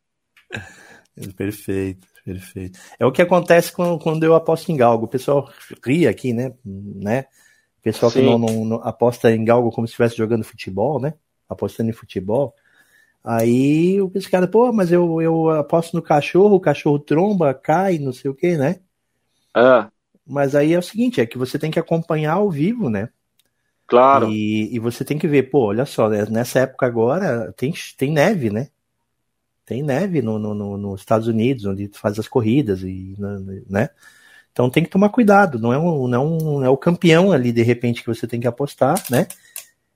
[1.36, 2.78] Perfeito, perfeito.
[2.96, 5.06] É o que acontece quando, quando eu aposto em galgo.
[5.06, 5.50] O pessoal
[5.84, 6.52] ria aqui, né?
[6.64, 7.24] né?
[7.80, 8.20] O pessoal Sim.
[8.20, 11.14] que não, não, não, aposta em galgo como se estivesse jogando futebol, né?
[11.48, 12.54] Apostando em futebol.
[13.30, 18.10] Aí o cara, pô, mas eu, eu aposto no cachorro, o cachorro tromba, cai, não
[18.10, 18.80] sei o que, né?
[19.52, 19.90] Ah.
[20.26, 23.10] Mas aí é o seguinte, é que você tem que acompanhar ao vivo, né?
[23.86, 24.30] Claro.
[24.30, 26.24] E, e você tem que ver, pô, olha só, né?
[26.30, 28.68] nessa época agora tem, tem neve, né?
[29.66, 33.14] Tem neve no, no, no, nos Estados Unidos, onde faz as corridas, e,
[33.68, 33.90] né?
[34.52, 37.30] Então tem que tomar cuidado, não é, um, não, é um, não é o campeão
[37.30, 39.26] ali, de repente, que você tem que apostar, né?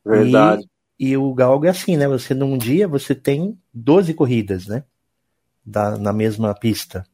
[0.04, 0.68] Verdade.
[0.98, 2.06] E o galgo é assim, né?
[2.08, 4.84] Você num dia você tem 12 corridas, né?
[5.64, 7.04] Da, na mesma pista.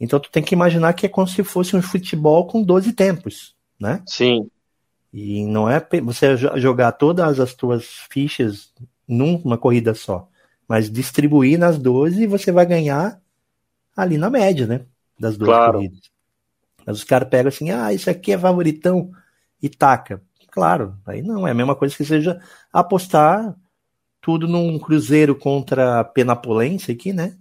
[0.00, 3.56] Então tu tem que imaginar que é como se fosse um futebol com 12 tempos,
[3.78, 4.02] né?
[4.06, 4.48] Sim.
[5.12, 8.72] E não é você jogar todas as tuas fichas
[9.06, 10.28] numa corrida só,
[10.68, 13.20] mas distribuir nas 12 e você vai ganhar
[13.96, 14.82] ali na média, né?
[15.18, 15.72] Das duas claro.
[15.74, 16.00] corridas.
[16.86, 19.10] Mas os caras pegam assim, ah, isso aqui é favoritão
[19.60, 20.22] e taca.
[20.50, 22.40] Claro, aí não, é a mesma coisa que seja
[22.72, 23.54] apostar
[24.20, 27.36] tudo num Cruzeiro contra Penapolense aqui, né?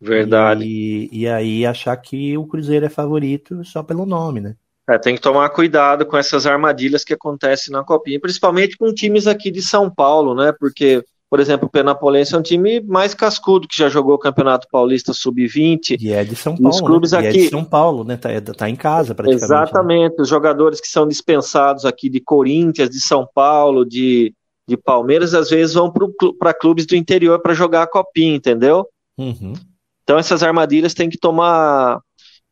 [0.00, 0.64] Verdade.
[0.64, 4.56] E, e aí achar que o Cruzeiro é favorito só pelo nome, né?
[4.88, 9.28] É, tem que tomar cuidado com essas armadilhas que acontecem na Copinha, principalmente com times
[9.28, 10.52] aqui de São Paulo, né?
[10.58, 14.68] Porque por exemplo, o Penapolense é um time mais cascudo que já jogou o Campeonato
[14.70, 15.96] Paulista Sub-20.
[15.98, 16.68] E é de São Paulo.
[16.68, 17.20] Os clubes né?
[17.20, 17.26] aqui...
[17.26, 18.18] E é de São Paulo, né?
[18.18, 19.40] Tá, tá em casa praticamente.
[19.40, 19.46] Né?
[19.46, 20.16] Exatamente.
[20.18, 20.22] Né?
[20.22, 24.34] Os jogadores que são dispensados aqui de Corinthians, de São Paulo, de,
[24.68, 25.90] de Palmeiras, às vezes vão
[26.38, 28.86] para clubes do interior para jogar a copinha, entendeu?
[29.16, 29.54] Uhum.
[30.02, 31.98] Então essas armadilhas tem que tomar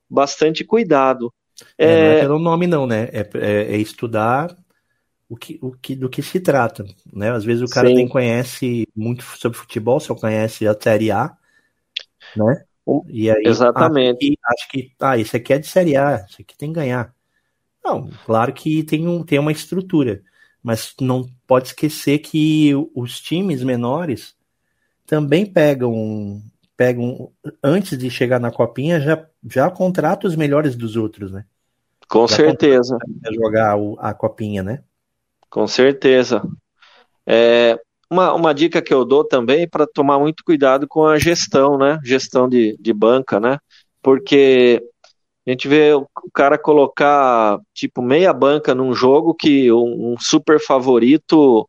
[0.08, 1.30] bastante cuidado.
[1.76, 1.96] É, é...
[1.96, 3.10] Não é pelo nome não, né?
[3.12, 4.56] É, é, é estudar
[5.30, 7.30] o que, o que, do que se trata, né?
[7.30, 7.94] Às vezes o cara Sim.
[7.94, 11.32] nem conhece muito sobre futebol, só conhece a Série A,
[12.36, 12.64] né?
[13.08, 14.36] E aí, Exatamente.
[14.44, 16.80] Acho que, acho que ah, isso aqui é de Série A, isso aqui tem que
[16.80, 17.14] ganhar.
[17.84, 20.20] Não, claro que tem, um, tem uma estrutura,
[20.60, 24.34] mas não pode esquecer que os times menores
[25.06, 26.42] também pegam,
[26.76, 27.30] pegam
[27.62, 31.44] antes de chegar na copinha, já, já contratam os melhores dos outros, né?
[32.08, 32.98] Com já certeza.
[33.32, 34.82] Jogar a copinha, né?
[35.50, 36.42] Com certeza.
[37.26, 37.78] É,
[38.10, 41.98] uma, uma dica que eu dou também para tomar muito cuidado com a gestão, né?
[42.04, 43.58] Gestão de, de banca, né?
[44.02, 44.82] Porque
[45.46, 50.60] a gente vê o cara colocar tipo meia banca num jogo que um, um super
[50.60, 51.68] favorito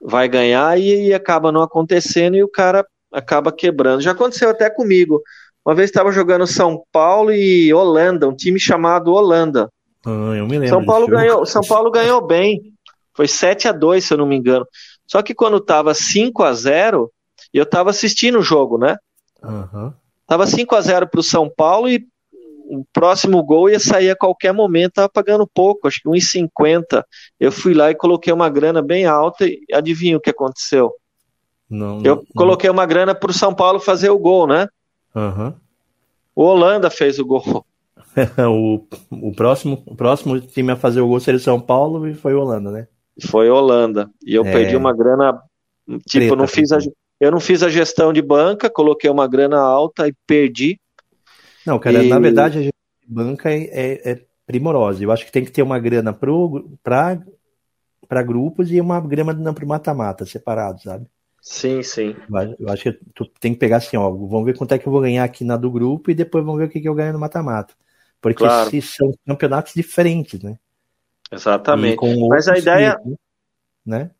[0.00, 4.02] vai ganhar e, e, acaba não acontecendo e o cara acaba quebrando.
[4.02, 5.22] Já aconteceu até comigo.
[5.64, 9.68] Uma vez estava jogando São Paulo e Holanda, um time chamado Holanda.
[10.04, 10.68] Ah, eu me lembro.
[10.68, 12.75] São Paulo ganhou, São Paulo ganhou bem.
[13.16, 14.66] Foi 7 a 2 se eu não me engano.
[15.06, 17.10] Só que quando tava 5 a 0
[17.52, 18.96] eu tava assistindo o jogo, né?
[19.42, 19.92] Uhum.
[20.26, 22.06] Tava 5 a 0 pro São Paulo e
[22.68, 27.04] o próximo gol ia sair a qualquer momento, tava pagando pouco, acho que 1,50.
[27.38, 30.92] Eu fui lá e coloquei uma grana bem alta e adivinha o que aconteceu?
[31.70, 34.68] Não, eu não, coloquei uma grana pro São Paulo fazer o gol, né?
[35.14, 35.54] Uhum.
[36.34, 37.64] O Holanda fez o gol.
[38.50, 42.34] o, o, próximo, o próximo time a fazer o gol seria São Paulo e foi
[42.34, 42.88] o Holanda, né?
[43.24, 44.10] Foi Holanda.
[44.24, 44.52] E eu é...
[44.52, 45.40] perdi uma grana.
[46.06, 46.78] Tipo, Preta, não fiz a,
[47.20, 50.78] eu não fiz a gestão de banca, coloquei uma grana alta e perdi.
[51.64, 52.08] Não, cara, e...
[52.08, 55.02] na verdade a gestão de banca é, é, é, primorosa.
[55.02, 60.26] Eu acho que tem que ter uma grana para grupos e uma grana para mata-mata,
[60.26, 61.06] separado, sabe?
[61.40, 62.16] Sim, sim.
[62.58, 64.92] Eu acho que tu tem que pegar assim, ó, vamos ver quanto é que eu
[64.92, 67.12] vou ganhar aqui na do grupo e depois vamos ver o que, que eu ganho
[67.12, 67.72] no mata-mata.
[68.20, 68.82] Porque claro.
[68.82, 70.58] são campeonatos diferentes, né?
[71.30, 71.98] Exatamente.
[72.28, 72.98] Mas a ideia.
[73.84, 74.10] Né?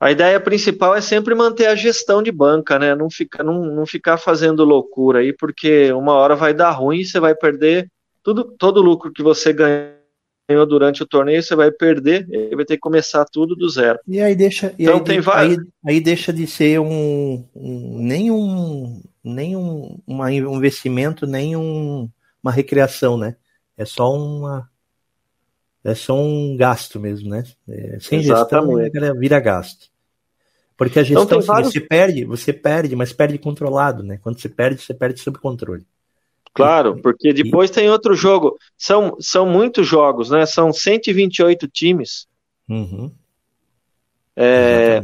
[0.00, 2.94] A ideia principal é sempre manter a gestão de banca, né?
[2.94, 7.06] Não, fica, não, não ficar fazendo loucura aí, porque uma hora vai dar ruim e
[7.06, 7.90] você vai perder
[8.22, 12.64] tudo, todo o lucro que você ganhou durante o torneio, você vai perder e vai
[12.64, 13.98] ter que começar tudo do zero.
[14.06, 15.58] E aí deixa, então aí, tem vários...
[15.58, 21.56] aí, aí, deixa de ser um, um nem um, nem um, uma, um investimento, nem
[21.56, 22.10] um,
[22.42, 23.36] uma recreação, né?
[23.76, 24.68] É só uma
[25.84, 27.44] é só um gasto mesmo, né?
[27.68, 28.92] É, sem Exatamente.
[28.92, 29.92] gestão vira gasto.
[30.76, 31.72] Porque a então gestão, então, vários...
[31.72, 34.18] você perde, você perde, mas perde controlado, né?
[34.22, 35.84] Quando você perde, você perde sob controle.
[36.54, 38.56] Claro, porque depois tem outro jogo.
[38.78, 40.46] São, são muitos jogos, né?
[40.46, 42.26] São 128 times.
[42.68, 43.12] Uhum.
[44.36, 45.02] É...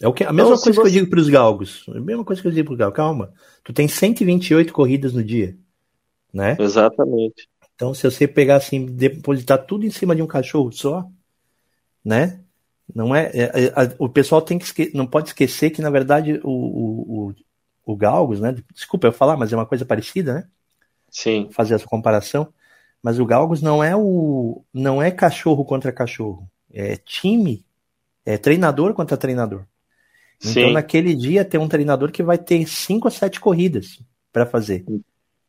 [0.00, 0.80] é o que, a mesma então, coisa você...
[0.80, 1.84] que eu digo para os galgos.
[1.88, 2.96] A mesma coisa que eu digo para os galgos.
[2.96, 3.32] Calma.
[3.64, 5.56] Tu tem 128 corridas no dia.
[6.32, 6.56] Né?
[6.58, 7.49] Exatamente.
[7.80, 11.08] Então, se você pegar assim, depositar tudo em cima de um cachorro só,
[12.04, 12.38] né?
[12.94, 16.50] Não é, é, é o pessoal tem que não pode esquecer que na verdade o,
[16.50, 17.34] o, o,
[17.86, 18.54] o Galgos, né?
[18.74, 20.48] Desculpa eu falar, mas é uma coisa parecida, né?
[21.10, 21.48] Sim.
[21.52, 22.52] Fazer essa comparação.
[23.02, 27.64] Mas o Galgos não é o não é cachorro contra cachorro, é time,
[28.26, 29.64] é treinador contra treinador.
[30.38, 30.72] Então Sim.
[30.72, 34.84] naquele dia tem um treinador que vai ter cinco ou sete corridas para fazer.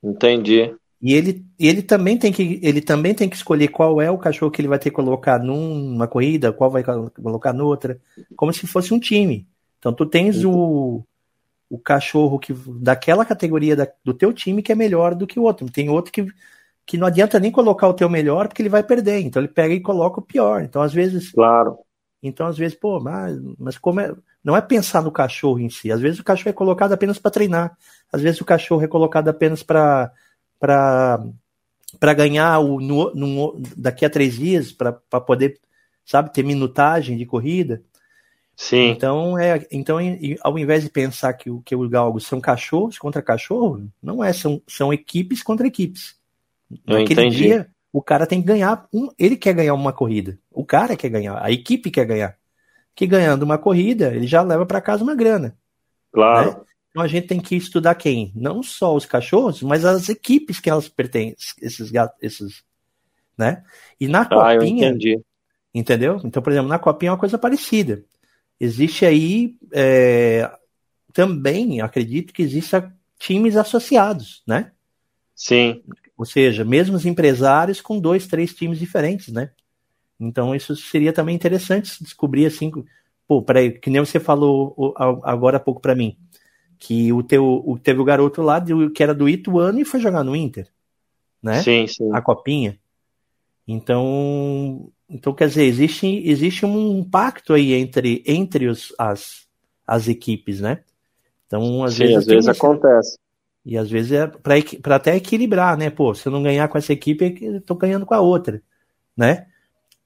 [0.01, 0.73] Entendi.
[1.01, 4.51] E ele, ele também tem que ele também tem que escolher qual é o cachorro
[4.51, 7.99] que ele vai ter que colocar numa corrida, qual vai colocar noutra,
[8.35, 9.47] como se fosse um time.
[9.79, 11.03] Então tu tens o,
[11.67, 15.43] o cachorro que daquela categoria da, do teu time que é melhor do que o
[15.43, 15.71] outro.
[15.71, 16.27] Tem outro que,
[16.85, 19.21] que não adianta nem colocar o teu melhor porque ele vai perder.
[19.21, 20.61] Então ele pega e coloca o pior.
[20.61, 21.31] Então às vezes.
[21.31, 21.79] Claro.
[22.21, 24.13] Então às vezes, pô, mas, mas como é.
[24.43, 25.91] Não é pensar no cachorro em si.
[25.91, 27.77] Às vezes o cachorro é colocado apenas para treinar.
[28.11, 30.11] Às vezes o cachorro é colocado apenas para
[30.61, 35.59] para ganhar o, no, no, daqui a três dias, para poder,
[36.05, 37.81] sabe, ter minutagem de corrida.
[38.55, 38.89] Sim.
[38.91, 39.97] Então, é, então
[40.41, 44.61] ao invés de pensar que, que os galgos são cachorros contra cachorro, não é, são,
[44.67, 46.15] são equipes contra equipes.
[46.87, 47.37] Eu Naquele entendi.
[47.37, 50.37] dia, o cara tem que ganhar, um, ele quer ganhar uma corrida.
[50.51, 52.37] O cara quer ganhar, a equipe quer ganhar.
[52.93, 55.57] Que ganhando uma corrida, ele já leva para casa uma grana.
[56.11, 56.51] Claro.
[56.51, 56.57] Né?
[56.91, 58.31] Então a gente tem que estudar quem?
[58.35, 62.63] Não só os cachorros, mas as equipes que elas pertencem, esses gatos, esses,
[63.37, 63.63] né?
[63.99, 64.93] E na ah, copinha,
[65.73, 66.21] entendeu?
[66.23, 68.03] Então, por exemplo, na copinha é uma coisa parecida
[68.61, 70.47] existe aí é,
[71.11, 74.71] também, acredito que exista times associados, né?
[75.35, 75.81] Sim.
[76.15, 79.49] Ou seja, mesmos empresários com dois, três times diferentes, né?
[80.19, 82.71] Então isso seria também interessante descobrir assim,
[83.27, 86.15] pô, peraí, que nem você falou agora há pouco para mim,
[86.81, 88.59] que o teu, o, teve o garoto lá
[88.93, 90.67] que era do Ituano e foi jogar no Inter,
[91.41, 91.61] né?
[91.61, 92.11] Sim, sim.
[92.11, 92.79] A copinha.
[93.67, 99.45] Então, então, quer dizer, existe, existe um pacto aí entre, entre os, as,
[99.85, 100.79] as equipes, né?
[101.45, 102.17] Então, às Sim, vezes.
[102.17, 103.19] às vezes acontece.
[103.63, 105.91] E às vezes é para até equilibrar, né?
[105.91, 108.59] Pô, se eu não ganhar com essa equipe, eu tô ganhando com a outra,
[109.15, 109.45] né?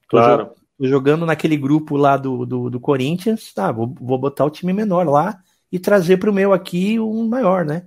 [0.09, 0.51] Tô claro.
[0.77, 3.71] Tô jogando naquele grupo lá do, do, do Corinthians, tá?
[3.71, 5.41] Vou, vou botar o time menor lá
[5.75, 7.83] e trazer para o meu aqui um maior, né?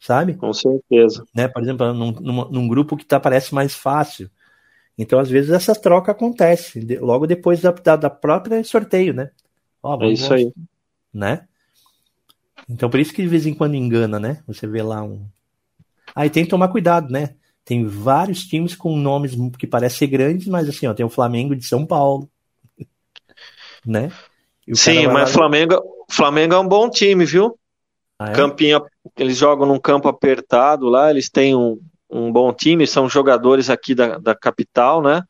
[0.00, 0.32] Sabe?
[0.32, 1.22] Com certeza.
[1.34, 1.46] Né?
[1.46, 4.30] Por exemplo, num, num, num grupo que tá, parece mais fácil.
[4.96, 9.30] Então, às vezes, essa troca acontece de, logo depois da, da, da, própria sorteio, né?
[9.82, 10.50] Ó, é isso aí.
[11.12, 11.46] Né?
[12.66, 14.42] Então, por isso que de vez em quando engana, né?
[14.46, 15.26] Você vê lá um.
[16.14, 17.34] Aí ah, tem que tomar cuidado, né?
[17.62, 21.66] Tem vários times com nomes que parecem grandes, mas assim, ó, tem o Flamengo de
[21.66, 22.26] São Paulo,
[23.84, 24.10] né?
[24.74, 25.34] Sim, mas lá...
[25.34, 27.58] Flamengo, Flamengo é um bom time, viu?
[28.18, 28.34] Ah, é?
[28.34, 28.84] Campinho,
[29.16, 31.78] eles jogam num campo apertado lá, eles têm um,
[32.10, 35.22] um bom time, são jogadores aqui da, da capital, né?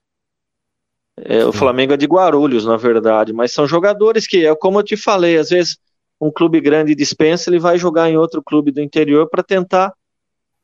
[1.24, 4.84] É, o Flamengo é de Guarulhos, na verdade, mas são jogadores que, é como eu
[4.84, 5.76] te falei, às vezes
[6.20, 9.92] um clube grande dispensa, ele vai jogar em outro clube do interior para tentar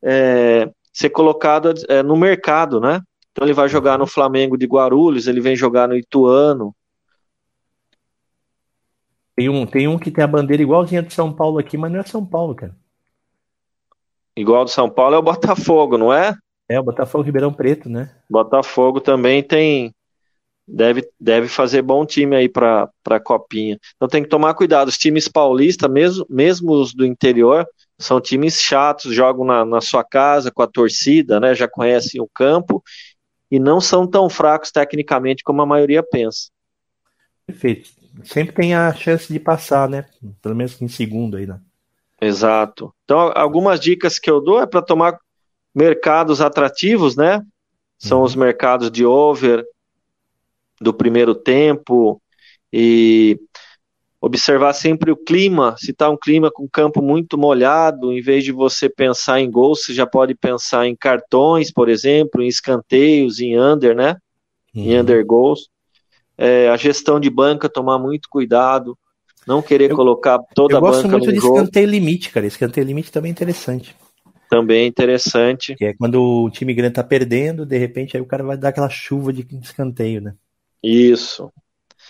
[0.02, 3.00] é, ser colocado é, no mercado, né?
[3.32, 6.74] Então ele vai jogar no Flamengo de Guarulhos, ele vem jogar no Ituano.
[9.36, 12.00] Tem um, tem um que tem a bandeira igualzinha de São Paulo aqui, mas não
[12.00, 12.74] é São Paulo, cara.
[14.36, 16.34] igual do São Paulo é o Botafogo, não é?
[16.68, 18.10] É, o Botafogo Ribeirão Preto, né?
[18.30, 19.94] Botafogo também tem.
[20.66, 23.78] Deve, deve fazer bom time aí para a Copinha.
[23.96, 24.88] Então tem que tomar cuidado.
[24.88, 27.66] Os times paulistas, mesmo, mesmo os do interior,
[27.98, 31.54] são times chatos, jogam na, na sua casa com a torcida, né?
[31.54, 32.82] Já conhecem o campo
[33.50, 36.48] e não são tão fracos tecnicamente como a maioria pensa.
[37.46, 38.03] Perfeito.
[38.22, 40.06] Sempre tem a chance de passar, né?
[40.40, 41.60] Pelo menos em segundo aí, né?
[42.20, 42.94] Exato.
[43.04, 45.18] Então, algumas dicas que eu dou é para tomar
[45.74, 47.42] mercados atrativos, né?
[47.98, 48.24] São uhum.
[48.24, 49.64] os mercados de over
[50.80, 52.20] do primeiro tempo
[52.72, 53.38] e
[54.20, 58.52] observar sempre o clima, se está um clima com campo muito molhado, em vez de
[58.52, 63.58] você pensar em gols, você já pode pensar em cartões, por exemplo, em escanteios, em
[63.58, 64.16] under, né?
[64.74, 64.82] Uhum.
[64.82, 65.68] Em under goals.
[66.36, 68.98] É, a gestão de banca, tomar muito cuidado,
[69.46, 72.46] não querer eu, colocar toda a banca no Eu gosto muito de escanteio limite, cara.
[72.46, 73.94] Escanteio limite também é interessante.
[74.48, 75.74] Também é interessante.
[75.74, 78.70] Que é quando o time grande tá perdendo, de repente aí o cara vai dar
[78.70, 80.34] aquela chuva de escanteio, né?
[80.82, 81.50] Isso.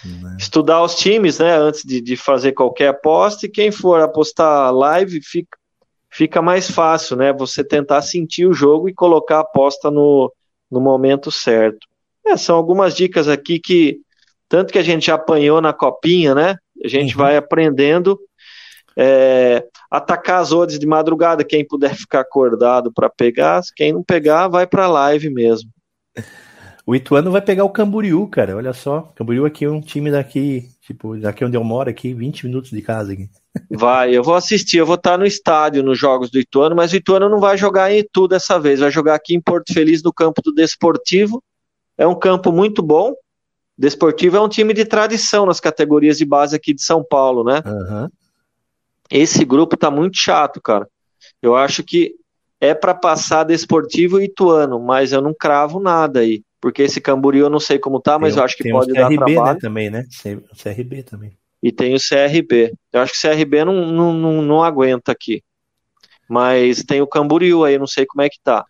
[0.05, 0.37] Né?
[0.39, 5.21] Estudar os times, né, antes de, de fazer qualquer aposta, e quem for apostar live
[5.23, 5.57] fica,
[6.11, 7.33] fica mais fácil, né?
[7.33, 10.33] Você tentar sentir o jogo e colocar a aposta no,
[10.71, 11.87] no momento certo.
[12.27, 14.01] É, são algumas dicas aqui que,
[14.55, 16.55] tanto que a gente apanhou na copinha, né?
[16.85, 17.25] A gente uhum.
[17.25, 18.17] vai aprendendo.
[18.97, 24.47] É, atacar as odds de madrugada, quem puder ficar acordado para pegar, quem não pegar,
[24.47, 25.69] vai para live mesmo.
[26.87, 28.57] O Ituano vai pegar o Camboriú, cara.
[28.57, 29.12] Olha só.
[29.17, 32.81] Camboriú aqui é um time daqui, tipo, daqui onde eu moro, aqui, 20 minutos de
[32.81, 33.12] casa.
[33.12, 33.29] Aqui.
[33.69, 36.97] Vai, eu vou assistir, eu vou estar no estádio nos jogos do Ituano, mas o
[36.97, 40.12] Ituano não vai jogar em Itu dessa vez, vai jogar aqui em Porto Feliz no
[40.12, 41.43] campo do Desportivo.
[41.99, 43.14] É um campo muito bom.
[43.77, 47.63] Desportivo é um time de tradição nas categorias de base aqui de São Paulo, né?
[47.67, 48.09] Uhum.
[49.11, 50.89] Esse grupo tá muito chato, cara.
[51.43, 52.15] Eu acho que
[52.61, 56.43] é para passar Desportivo e Ituano, mas eu não cravo nada aí.
[56.61, 59.09] Porque esse Camboriú eu não sei como tá, mas tem, eu acho que pode dar
[59.09, 59.55] CRB, trabalho.
[59.55, 60.05] Né, também, né?
[60.51, 61.37] O CRB também.
[61.63, 62.73] E tem o CRB.
[62.93, 65.43] Eu acho que o CRB não, não, não, não aguenta aqui.
[66.29, 68.65] Mas tem o Camboriú aí, não sei como é que tá.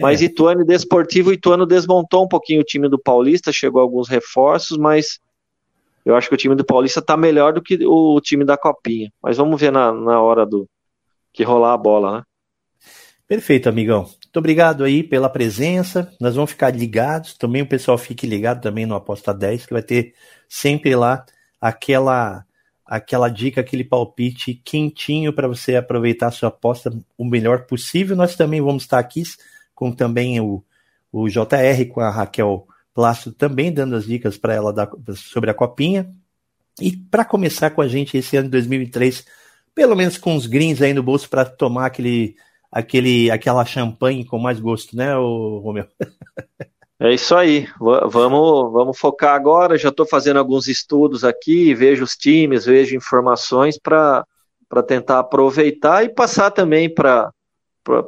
[0.00, 0.24] Mas é.
[0.24, 5.20] Ituano e Desportivo, Ituano desmontou um pouquinho o time do Paulista, chegou alguns reforços, mas
[6.04, 9.12] eu acho que o time do Paulista tá melhor do que o time da Copinha.
[9.22, 10.66] Mas vamos ver na, na hora do
[11.32, 12.22] que rolar a bola, né?
[13.28, 14.02] Perfeito, amigão.
[14.02, 16.12] Muito obrigado aí pela presença.
[16.20, 17.34] Nós vamos ficar ligados.
[17.34, 20.14] Também o pessoal fique ligado também no Aposta 10, que vai ter
[20.48, 21.24] sempre lá
[21.60, 22.44] aquela
[22.84, 28.16] aquela dica, aquele palpite quentinho para você aproveitar a sua aposta o melhor possível.
[28.16, 29.22] Nós também vamos estar aqui
[29.80, 30.62] com também o,
[31.10, 35.54] o JR, com a Raquel Plácido também dando as dicas para ela da, sobre a
[35.54, 36.12] copinha.
[36.78, 39.24] E para começar com a gente esse ano de 2023,
[39.74, 42.36] pelo menos com os greens aí no bolso para tomar aquele
[42.70, 45.86] aquele, aquela champanhe com mais gosto, né, Romeu?
[47.00, 47.66] É isso aí.
[47.78, 49.78] vamos, vamos focar agora.
[49.78, 54.26] Já estou fazendo alguns estudos aqui, vejo os times, vejo informações para
[54.86, 57.32] tentar aproveitar e passar também para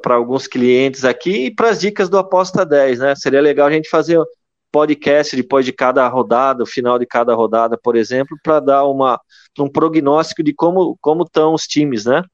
[0.04, 3.14] alguns clientes aqui e para as dicas do Aposta 10, né?
[3.14, 4.22] Seria legal a gente fazer
[4.70, 9.20] podcast depois de cada rodada, o final de cada rodada, por exemplo, para dar uma,
[9.58, 12.24] um prognóstico de como como estão os times, né?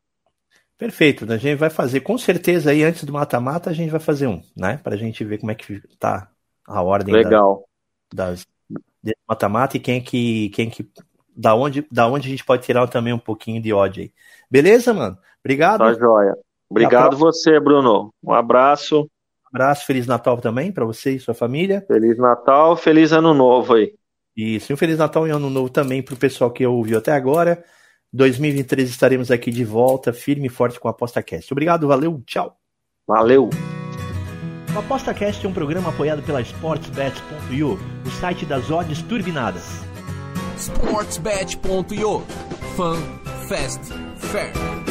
[0.77, 4.29] Perfeito, a gente vai fazer, com certeza aí antes do mata-mata a gente vai fazer
[4.29, 4.79] um, né?
[4.83, 6.31] Para a gente ver como é que tá
[6.67, 7.65] a ordem Legal.
[8.13, 8.47] Da, das
[9.29, 10.89] mata-mata e quem que quem que
[11.37, 14.13] da onde da onde a gente pode tirar também um pouquinho de ódio aí.
[14.51, 15.19] Beleza, mano?
[15.43, 15.81] Obrigado.
[15.81, 16.37] Tá joia.
[16.71, 18.13] Obrigado você, Bruno.
[18.23, 19.03] Um abraço.
[19.03, 21.85] Um abraço, feliz Natal também para você e sua família.
[21.87, 23.95] Feliz Natal, feliz ano novo aí.
[24.37, 27.13] Isso, e um feliz Natal e ano novo também para o pessoal que ouviu até
[27.13, 27.65] agora.
[28.13, 31.53] 2023 estaremos aqui de volta, firme e forte com a ApostaCast.
[31.53, 32.57] Obrigado, valeu, tchau.
[33.07, 33.51] Valeu.
[34.75, 39.83] O ApostaCast é um programa apoiado pela SportsBet.io, o site das odds turbinadas.
[40.57, 42.21] SportsBet.io
[42.77, 42.97] Fun,
[43.49, 44.88] Fast, Fair.